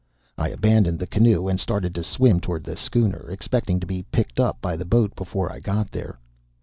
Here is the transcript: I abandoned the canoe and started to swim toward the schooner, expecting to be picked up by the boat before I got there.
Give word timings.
I 0.35 0.49
abandoned 0.49 0.97
the 0.97 1.05
canoe 1.05 1.47
and 1.47 1.59
started 1.59 1.93
to 1.93 2.03
swim 2.03 2.39
toward 2.39 2.63
the 2.63 2.75
schooner, 2.75 3.29
expecting 3.29 3.79
to 3.81 3.85
be 3.85 4.01
picked 4.11 4.39
up 4.39 4.59
by 4.59 4.75
the 4.75 4.83
boat 4.83 5.15
before 5.15 5.51
I 5.51 5.59
got 5.59 5.91
there. 5.91 6.17